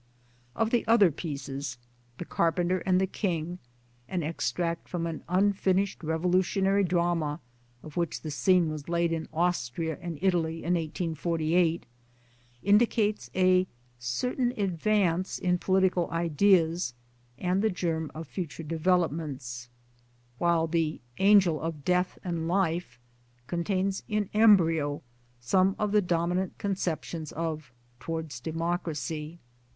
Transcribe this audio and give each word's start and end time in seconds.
Of 0.55 0.71
the 0.71 0.83
other 0.87 1.11
pieces,' 1.11 1.77
The 2.17 2.25
Carpenter 2.25 2.79
and 2.87 2.99
the 2.99 3.05
King" 3.05 3.59
an 4.09 4.23
extract 4.23 4.89
from 4.89 5.05
an 5.05 5.23
unfinished 5.29 6.03
revolutionary 6.03 6.83
drama 6.83 7.39
of 7.83 7.97
which 7.97 8.21
the 8.21 8.31
scene 8.31 8.71
was 8.71 8.89
laid 8.89 9.13
in 9.13 9.27
Austria 9.31 9.99
and 10.01 10.17
Italy 10.19 10.63
in 10.63 10.73
1848 10.73 11.85
indicates 12.63 13.29
a 13.35 13.67
certain 13.99 14.53
advance 14.57 15.37
in 15.37 15.59
political 15.59 16.09
ideas 16.09 16.95
and 17.37 17.61
the 17.61 17.69
germ 17.69 18.09
of 18.15 18.27
future 18.27 18.63
developments; 18.63 19.69
while 20.39 20.65
"The 20.65 20.99
Angel 21.19 21.61
of 21.61 21.85
Death 21.85 22.17
and 22.23 22.47
Life" 22.47 22.99
contains 23.45 24.01
in 24.07 24.31
embryo 24.33 25.03
some 25.39 25.75
of 25.77 25.91
the 25.91 26.01
dominant 26.01 26.57
conceptions 26.57 27.31
of 27.33 27.71
Towafds 27.99 28.41
Democracy. 28.41 29.37